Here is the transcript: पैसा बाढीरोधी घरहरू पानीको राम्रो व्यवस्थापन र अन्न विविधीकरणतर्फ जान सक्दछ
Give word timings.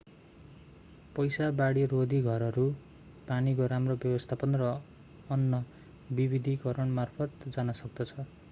पैसा 1.17 1.49
बाढीरोधी 1.57 2.21
घरहरू 2.29 2.63
पानीको 3.27 3.67
राम्रो 3.73 3.97
व्यवस्थापन 4.03 4.59
र 4.61 4.73
अन्न 5.29 5.63
विविधीकरणतर्फ 6.13 7.49
जान 7.49 7.71
सक्दछ 7.83 8.31